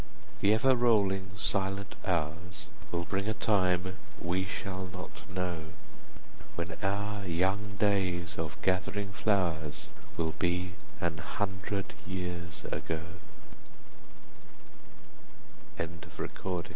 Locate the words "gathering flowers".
8.63-9.89